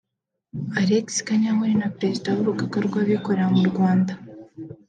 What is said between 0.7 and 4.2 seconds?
Alex Kanyankore na perezida w’Urugaga rw’Abikorera mu Rwanda